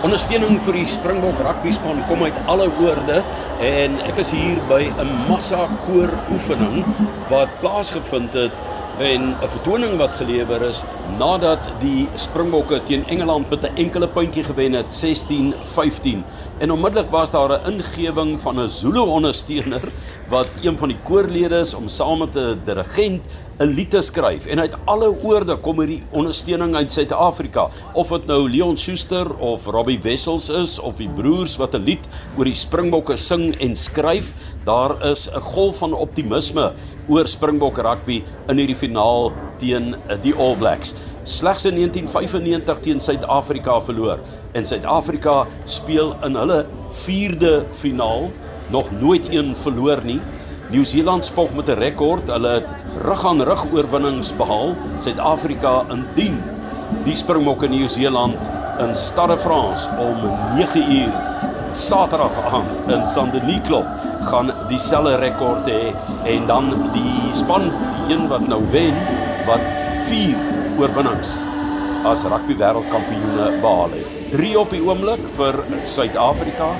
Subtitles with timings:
[0.00, 3.18] Ondersteuning vir die Springbok rugby span kom uit alle oorde
[3.60, 6.86] en ek is hier by 'n massa koor oefening
[7.28, 8.54] wat plaasgevind het
[9.00, 10.82] en 'n vertoning wat gelewer is
[11.18, 16.24] nadat die Springbokke teen Engeland met 'n enkele puntjie gewen het 16-15
[16.58, 19.82] en onmiddellik was daar 'n ingewing van 'n Zulu ondersteuner
[20.28, 23.22] wat een van die koorlede is om saam met 'n dirigent
[23.60, 24.46] 'n lied te skryf.
[24.46, 27.68] En uit alle oorde kom hierdie ondersteuning uit Suid-Afrika.
[27.92, 32.08] Of dit nou Leon Schuster of Robbie Wessels is of die broers wat 'n lied
[32.38, 34.32] oor die Springbokke sing en skryf
[34.64, 36.72] daar is 'n golf van optimisme
[37.08, 39.30] oor Springbok rugby in hierdie finaal
[39.62, 44.20] teen eh, die All Blacks slegs in 1995 teen Suid-Afrika verloor
[44.58, 46.64] en Suid-Afrika speel in hulle
[47.06, 48.30] 4de finaal
[48.70, 50.20] nog nooit een verloor nie
[50.70, 52.30] Nieu-Seeland spog met 'n rekord.
[52.30, 52.68] Hulle het
[53.02, 54.76] rug aan rug oorwinnings behaal.
[55.02, 56.38] Suid-Afrika indien
[57.04, 60.16] die Springbokke Nieu-Seeland in Stade France om
[60.54, 61.29] 9 uur
[61.72, 63.86] Saterdag aand in Saint-Denis klop
[64.30, 65.92] gaan dieselfde rekord hê
[66.26, 68.96] en dan die span die een wat nou wen
[69.46, 69.62] wat
[70.08, 70.36] 4
[70.80, 71.36] oorwinnings
[72.10, 74.16] as rugby wêreldkampioene behaal het.
[74.32, 76.72] 3 op die oomblik vir Suid-Afrika,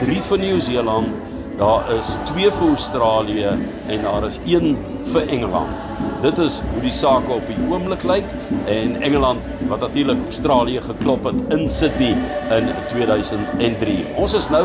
[0.00, 3.48] 3 vir Nieu-Seeland Daar is 2 vir Australië
[3.86, 6.07] en daar is 1 vir Engeland.
[6.18, 8.32] Dit is hoe die sake op die oomblik lyk
[8.66, 12.16] en Engeland wat natuurlik Australië geklop het in Sydney
[12.56, 13.94] in 2003.
[14.18, 14.64] Ons is nou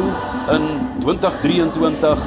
[0.50, 0.66] in
[1.04, 2.26] 2023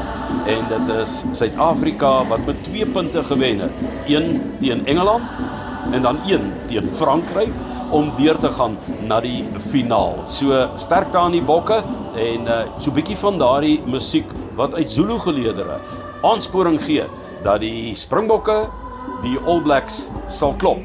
[0.54, 3.90] en dit is Suid-Afrika wat met 2 punte gewen het.
[4.06, 5.42] 1 teen Engeland
[5.90, 7.52] en dan 1 teen Frankryk
[7.90, 8.78] om deur te gaan
[9.10, 10.22] na die finaal.
[10.24, 11.82] So sterk daar aan die bokke
[12.14, 15.80] en uh, so 'n bietjie van daardie musiek wat uit Zulu geleedere
[16.22, 17.04] aansporing gee
[17.42, 18.85] dat die Springbokke
[19.26, 20.78] die All Blacks sal klop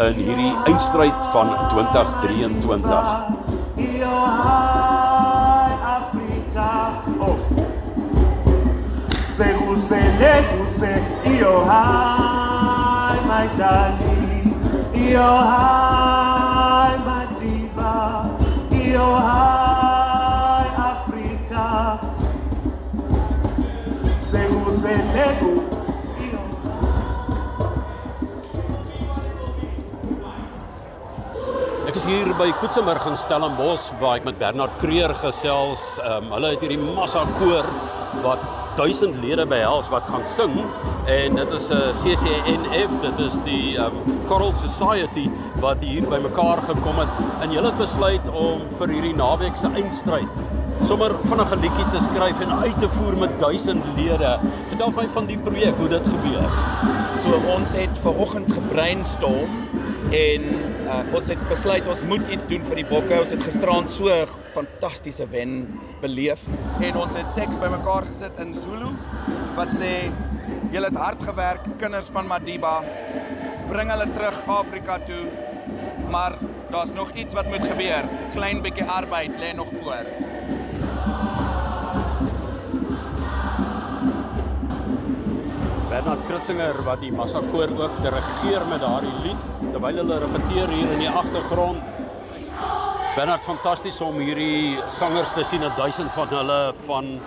[0.00, 2.96] in hierdie eindstryd van 2023.
[9.36, 10.92] Segusele kuse
[11.32, 14.54] iyo hai my darling
[14.96, 17.94] iyo hai matiba
[18.70, 19.62] iyo hai
[24.32, 25.81] sekuseleku Ek
[32.02, 35.82] is hier by Koetsenburg in Stellenbosch waar ek met Bernard Kreer gesels.
[36.02, 37.68] Ehm um, hulle het hierdie massa koor
[38.24, 38.42] wat
[38.78, 40.56] duisend lede behels wat gaan sing
[41.06, 45.28] en dit is 'n CCNF, dit is die ehm um, Choral Society
[45.62, 50.42] wat hier bymekaar gekom het en hulle het besluit om vir hierdie naweek se eindstryd
[50.82, 54.40] sommer vinnig 'n liedjie te skryf en uit te voer met duisend lede.
[54.68, 56.50] Vertel my van die projek, hoe dit gebeur.
[57.22, 59.50] So ons het ver oggend gebrainstorm
[60.10, 60.42] en
[60.86, 63.20] uh, ons het besluit ons moet iets doen vir die bokke.
[63.20, 66.42] Ons het gisterand so 'n fantastiese wen beleef
[66.80, 68.90] en ons het teks bymekaar gesit in Zulu
[69.56, 70.10] wat sê
[70.72, 72.82] julle het hard gewerk, kinders van Madiba.
[73.68, 75.24] Bring hulle terug Afrika toe.
[76.10, 76.32] Maar
[76.70, 78.04] daar's nog iets wat moet gebeur.
[78.30, 80.04] Klein bietjie arbeid lê nog voor.
[85.92, 89.42] Bernard Kritzinger wat die Massakoor ook dirigeer met daardie lied
[89.74, 91.82] terwyl hulle repeteer hier in die agtergrond.
[93.12, 97.20] Bernard fantasties om hierdie sangers te sien, 'n duisend van hulle van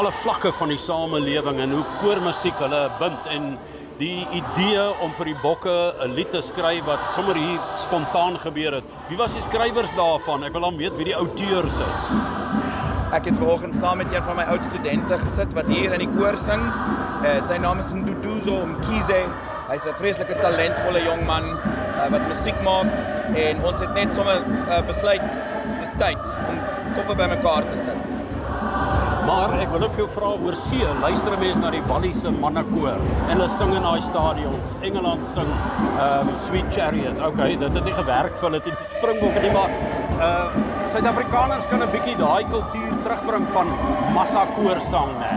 [0.00, 3.58] alle vlakke van die samelewing en hoe koormusiek hulle bind en
[3.98, 8.72] die idee om vir die bokke 'n lied te skryf wat sommer hier spontaan gebeur
[8.80, 8.84] het.
[9.08, 10.44] Wie was die skrywers daarvan?
[10.44, 12.10] Ek wil dan weet wie die auteurs is.
[13.08, 16.10] Ek het vanoggend saam met een van my oud studente gesit wat hier in die
[16.12, 16.60] koor sing.
[17.24, 19.22] Uh, sy naam is Nduduzo Mkhize.
[19.70, 22.92] Hy's 'n vreeslike talentvolle jong man uh, wat musiek maak
[23.32, 25.24] en ons het net sommer uh, besluit
[25.80, 26.60] dis tyd om
[27.00, 28.17] koppe bymekaar te sit.
[29.28, 30.84] Maar ek wil ook vir jou vra oor see.
[31.02, 34.72] Luister mense na die Wallie se mannekoor en hulle sing in daai stadions.
[34.88, 35.50] Engeland sing
[36.00, 37.20] um Sweet Chariot.
[37.26, 39.74] Okay, dit het nie gewerk vir hulle teen die Springbokke nie, maar
[40.24, 43.68] uh Suid-Afrikaners kan 'n bietjie daai kultuur terugbring van
[44.16, 45.32] massa koorsang, né?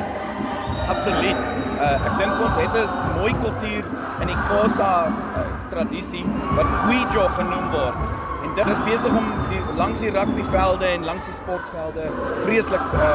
[0.88, 1.44] Absoluut.
[1.75, 2.88] Uh ek dink ons het 'n
[3.19, 3.83] mooi kultuur
[4.21, 6.25] in die Khoisa uh, tradisie
[6.56, 8.20] wat Kwijo genoem word.
[8.56, 12.09] Dit is besig om die langs die rugbyvelde en langs die sportvelde
[12.44, 13.13] vreeslik uh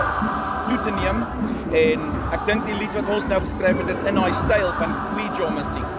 [0.66, 1.20] toe te neem.
[1.78, 4.96] En ek dink die lied wat ons nou geskryf het is in daai styl van
[5.12, 5.92] Kwijo musiek.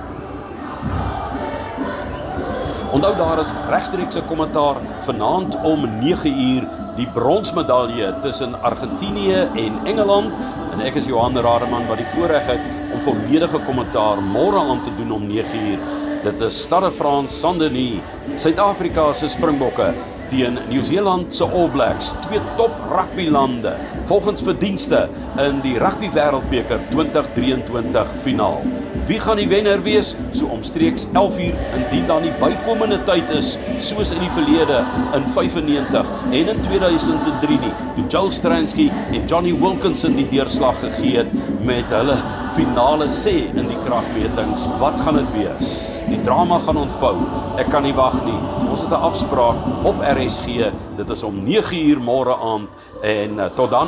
[2.98, 6.68] Onthou daar is regstreekse kommentaar vanaand om 9uur
[6.98, 10.34] die bronsmedalje tussen Argentinië en Engeland.
[10.74, 14.96] En ek is Johan Rademan wat die voorreg het om volledige kommentaar môre aan te
[14.98, 15.80] doen om 9uur
[16.28, 18.02] Dit is Stade France Saint-Denis,
[18.36, 19.94] Suid-Afrika se Springbokke
[20.28, 23.72] teen Nieu-Seeland se All Blacks, twee top rugbylande,
[24.10, 25.06] volgens verdienste
[25.40, 28.60] in die Rugby Wêreldbeker 2023 finaal.
[29.08, 30.18] Wie gaan die wenner wees?
[30.36, 34.84] So omstreeks 11uur indien daar nie bykomende tyd is soos in die verlede
[35.16, 41.22] in 95 en in 2003 nie, toe Joel Stransky en Johnny Wilkinson die deurslag gegee
[41.22, 42.20] het met hulle
[42.58, 44.68] finale sê in die kragmetings.
[44.82, 45.87] Wat gaan dit wees?
[46.08, 47.16] Die drama gaan ontvou.
[47.60, 48.40] Ek kan nie wag nie.
[48.70, 50.72] Ons het 'n afspraak op RSG.
[50.96, 52.70] Dit is om 9uur môre aand
[53.02, 53.88] en uh, tot dan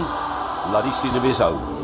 [0.71, 1.78] laat die sien wees hou.